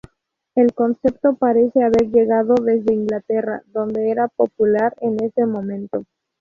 El 0.55 0.73
concepto 0.73 1.35
parece 1.35 1.83
haber 1.83 2.09
llegado 2.09 2.55
desde 2.55 2.91
Inglaterra, 2.95 3.61
donde 3.67 4.09
era 4.09 4.29
popular 4.29 4.95
en 4.99 5.23
ese 5.23 5.45
momento. 5.45 6.03